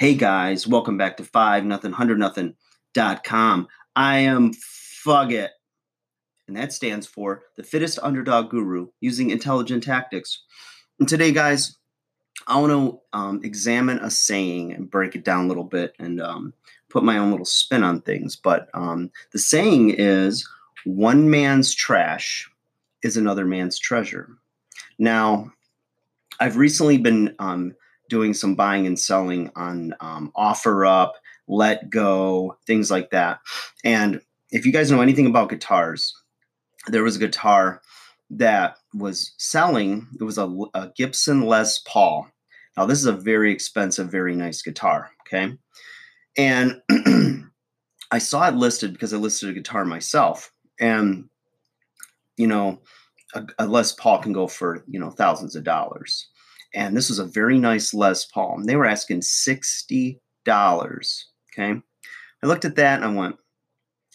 [0.00, 2.54] Hey guys, welcome back to five nothing hundred nothing
[2.94, 3.68] dot com.
[3.94, 5.50] I am Fugget,
[6.48, 10.42] and that stands for the fittest underdog guru using intelligent tactics.
[10.98, 11.76] And today, guys,
[12.46, 16.18] I want to um, examine a saying and break it down a little bit and
[16.18, 16.54] um,
[16.88, 18.36] put my own little spin on things.
[18.36, 20.48] But um, the saying is
[20.86, 22.50] one man's trash
[23.02, 24.30] is another man's treasure.
[24.98, 25.52] Now,
[26.40, 27.74] I've recently been um,
[28.10, 31.12] doing some buying and selling on um, OfferUp,
[31.48, 33.40] Letgo, things like that.
[33.84, 34.20] And
[34.50, 36.14] if you guys know anything about guitars,
[36.88, 37.80] there was a guitar
[38.30, 40.06] that was selling.
[40.20, 42.28] It was a, a Gibson Les Paul.
[42.76, 45.10] Now, this is a very expensive, very nice guitar.
[45.22, 45.56] Okay.
[46.36, 46.80] And
[48.10, 50.52] I saw it listed because I listed a guitar myself.
[50.80, 51.28] And,
[52.36, 52.80] you know,
[53.34, 56.29] a, a Les Paul can go for, you know, thousands of dollars
[56.74, 58.56] and this was a very nice Les Paul.
[58.58, 60.18] And they were asking $60.
[60.46, 61.80] Okay.
[62.42, 63.36] I looked at that and I went,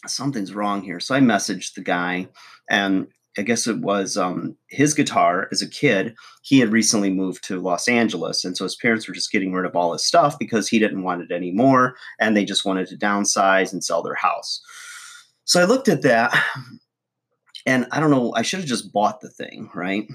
[0.06, 1.00] something's wrong here.
[1.00, 2.28] So I messaged the guy,
[2.68, 3.06] and
[3.38, 6.14] I guess it was um, his guitar as a kid.
[6.42, 9.66] He had recently moved to Los Angeles, and so his parents were just getting rid
[9.66, 12.96] of all his stuff because he didn't want it anymore, and they just wanted to
[12.96, 14.60] downsize and sell their house.
[15.44, 16.34] So I looked at that,
[17.66, 18.32] and I don't know.
[18.34, 20.06] I should have just bought the thing, right?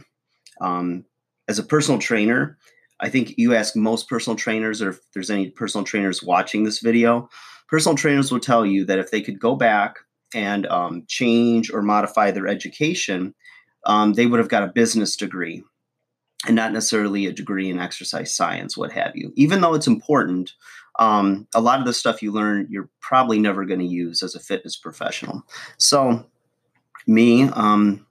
[0.59, 1.06] Um,
[1.52, 2.57] as a personal trainer,
[3.02, 6.80] I think you ask most personal trainers, or if there's any personal trainers watching this
[6.80, 7.30] video,
[7.67, 9.97] personal trainers will tell you that if they could go back
[10.33, 13.35] and um, change or modify their education,
[13.85, 15.61] um, they would have got a business degree
[16.47, 19.33] and not necessarily a degree in exercise science, what have you.
[19.35, 20.53] Even though it's important,
[20.99, 24.35] um, a lot of the stuff you learn, you're probably never going to use as
[24.35, 25.44] a fitness professional.
[25.77, 26.25] So,
[27.07, 28.05] me, um,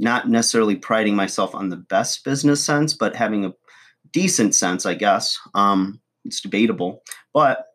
[0.00, 3.52] not necessarily priding myself on the best business sense, but having a
[4.12, 5.38] decent sense, I guess.
[5.54, 7.02] Um, it's debatable.
[7.34, 7.66] But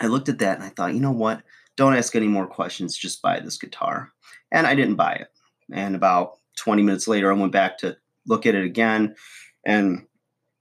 [0.00, 1.42] I looked at that and I thought, you know what?
[1.76, 4.10] Don't ask any more questions, just buy this guitar.
[4.50, 5.28] And I didn't buy it.
[5.70, 9.14] And about 20 minutes later, I went back to look at it again.
[9.66, 10.06] And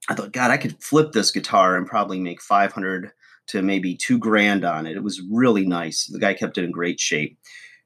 [0.10, 3.12] I thought, God, I could flip this guitar and probably make 500
[3.48, 4.98] to maybe two grand on it.
[4.98, 6.06] It was really nice.
[6.06, 7.38] The guy kept it in great shape.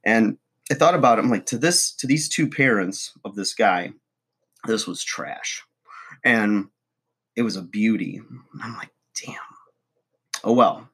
[0.03, 0.37] And
[0.73, 1.21] I thought about it.
[1.21, 3.91] I'm like, to this, to these two parents of this guy,
[4.65, 5.61] this was trash,
[6.23, 6.65] and
[7.35, 8.19] it was a beauty.
[8.59, 8.89] I'm like,
[9.23, 9.35] damn.
[10.43, 10.89] Oh well.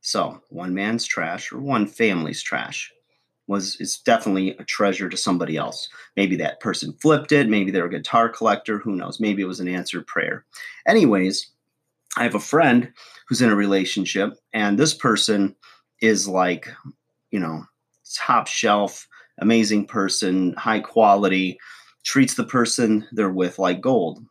[0.00, 2.90] So one man's trash or one family's trash
[3.46, 5.88] was is definitely a treasure to somebody else.
[6.16, 7.48] Maybe that person flipped it.
[7.48, 8.80] Maybe they're a guitar collector.
[8.80, 9.20] Who knows?
[9.20, 10.44] Maybe it was an answered prayer.
[10.88, 11.52] Anyways,
[12.16, 12.92] I have a friend
[13.28, 15.54] who's in a relationship, and this person
[16.00, 16.66] is like,
[17.30, 17.64] you know,
[18.16, 19.06] top shelf
[19.40, 21.58] amazing person, high quality,
[22.04, 24.24] treats the person they're with like gold.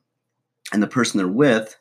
[0.72, 1.76] And the person they're with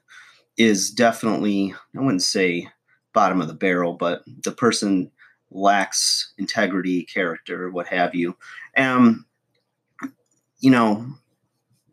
[0.57, 2.69] is definitely, I wouldn't say
[3.13, 5.11] bottom of the barrel, but the person
[5.51, 8.37] lacks integrity, character, what have you.
[8.75, 9.25] And,
[10.61, 11.07] you know,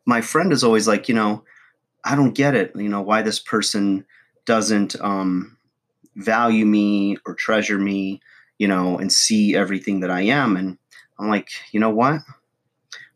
[0.06, 1.44] my friend is always like, you know,
[2.04, 4.06] I don't get it, you know, why this person
[4.46, 5.58] doesn't um,
[6.16, 8.22] value me or treasure me,
[8.60, 10.56] you know, and see everything that I am.
[10.56, 10.78] And
[11.20, 12.22] I'm like, you know what?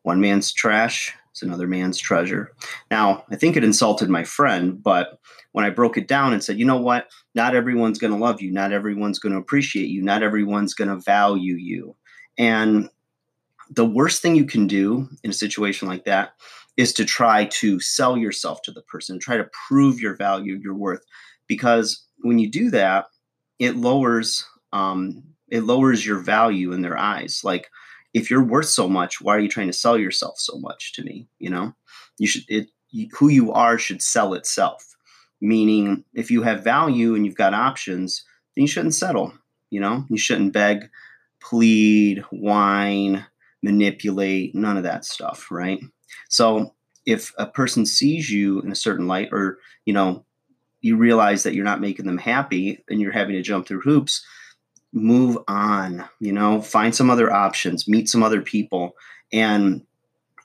[0.04, 2.52] One man's trash is another man's treasure.
[2.90, 5.20] Now, I think it insulted my friend, but
[5.52, 7.10] when I broke it down and said, you know what?
[7.36, 8.52] Not everyone's going to love you.
[8.52, 10.02] Not everyone's going to appreciate you.
[10.02, 11.96] Not everyone's going to value you.
[12.38, 12.90] And
[13.70, 16.34] the worst thing you can do in a situation like that
[16.78, 20.74] is to try to sell yourself to the person, try to prove your value, your
[20.74, 21.04] worth.
[21.48, 23.08] Because when you do that,
[23.60, 27.42] it lowers um, it lowers your value in their eyes.
[27.44, 27.70] Like
[28.14, 31.04] if you're worth so much, why are you trying to sell yourself so much to
[31.04, 31.28] me?
[31.40, 31.74] You know,
[32.18, 34.96] you should it you, who you are should sell itself.
[35.42, 38.24] Meaning, if you have value and you've got options,
[38.56, 39.34] then you shouldn't settle.
[39.70, 40.90] You know, you shouldn't beg,
[41.40, 43.26] plead, whine,
[43.62, 45.80] manipulate, none of that stuff, right?
[46.28, 46.74] So
[47.06, 50.26] if a person sees you in a certain light, or you know,
[50.82, 54.26] you realize that you're not making them happy and you're having to jump through hoops,
[54.94, 58.96] move on, you know, find some other options, meet some other people.
[59.32, 59.86] And,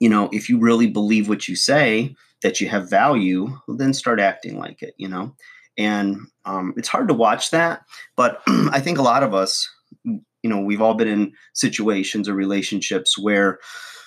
[0.00, 3.94] you know, if you really believe what you say, that you have value, well, then
[3.94, 5.35] start acting like it, you know.
[5.79, 7.82] And um, it's hard to watch that,
[8.17, 9.69] but I think a lot of us,
[10.05, 13.58] you know, we've all been in situations or relationships where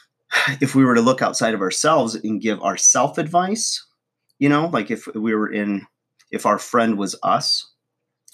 [0.61, 3.83] if we were to look outside of ourselves and give our self advice,
[4.39, 5.85] you know, like if we were in,
[6.31, 7.67] if our friend was us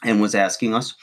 [0.04, 0.94] and was asking us,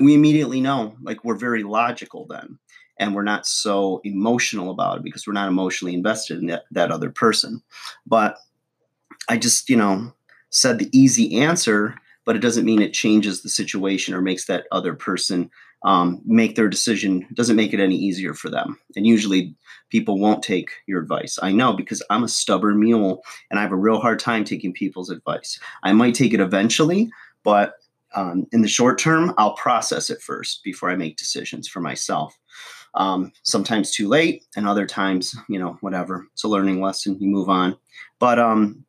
[0.00, 2.58] we immediately know like we're very logical then
[2.98, 6.90] and we're not so emotional about it because we're not emotionally invested in that, that
[6.90, 7.62] other person
[8.06, 8.38] but
[9.28, 10.12] i just you know
[10.50, 11.94] said the easy answer
[12.24, 15.50] but it doesn't mean it changes the situation or makes that other person
[15.84, 17.26] um, make their decision.
[17.34, 18.78] Doesn't make it any easier for them.
[18.96, 19.54] And usually
[19.90, 21.38] people won't take your advice.
[21.42, 24.72] I know because I'm a stubborn mule and I have a real hard time taking
[24.72, 25.58] people's advice.
[25.82, 27.10] I might take it eventually,
[27.42, 27.74] but
[28.14, 32.38] um, in the short term, I'll process it first before I make decisions for myself.
[32.94, 36.26] Um, sometimes too late, and other times, you know, whatever.
[36.32, 37.16] It's a learning lesson.
[37.20, 37.76] You move on.
[38.18, 38.84] But, um,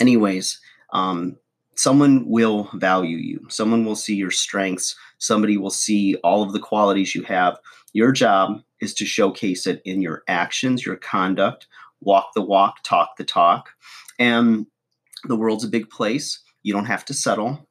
[0.00, 0.58] anyways,
[0.92, 1.36] um,
[1.74, 3.44] someone will value you.
[3.48, 4.96] Someone will see your strengths.
[5.18, 7.58] Somebody will see all of the qualities you have.
[7.92, 11.66] Your job is to showcase it in your actions, your conduct,
[12.00, 13.68] walk the walk, talk the talk.
[14.18, 14.66] And
[15.28, 16.40] the world's a big place.
[16.62, 17.68] You don't have to settle.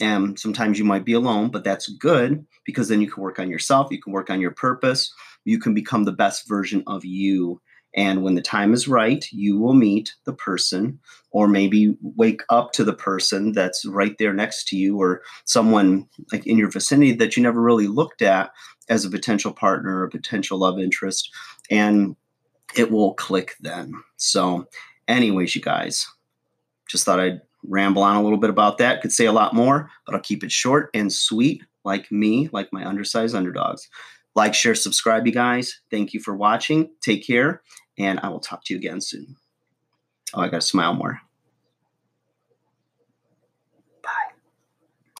[0.00, 3.50] And sometimes you might be alone, but that's good because then you can work on
[3.50, 5.12] yourself, you can work on your purpose,
[5.44, 7.60] you can become the best version of you.
[7.94, 11.00] And when the time is right, you will meet the person,
[11.32, 16.08] or maybe wake up to the person that's right there next to you, or someone
[16.32, 18.52] like in your vicinity that you never really looked at
[18.88, 21.30] as a potential partner or a potential love interest.
[21.68, 22.14] And
[22.76, 23.92] it will click then.
[24.16, 24.68] So,
[25.08, 26.06] anyways, you guys,
[26.88, 29.02] just thought I'd ramble on a little bit about that.
[29.02, 32.72] Could say a lot more, but I'll keep it short and sweet, like me, like
[32.72, 33.88] my undersized underdogs.
[34.34, 35.80] Like, share, subscribe, you guys.
[35.90, 36.90] Thank you for watching.
[37.02, 37.62] Take care,
[37.98, 39.36] and I will talk to you again soon.
[40.34, 41.20] Oh, I got to smile more.